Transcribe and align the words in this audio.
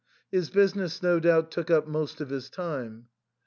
His 0.31 0.49
business 0.49 1.03
no 1.03 1.19
doubt 1.19 1.51
took 1.51 1.69
up 1.69 1.87
most 1.87 2.21
of 2.21 2.31
his 2.31 2.49
time. 2.49 3.05